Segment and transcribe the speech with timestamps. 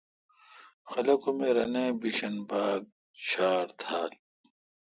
[0.89, 2.81] خلق ام اے رنے بھیشن بھاگ
[3.27, 4.11] ڄھار تھال۔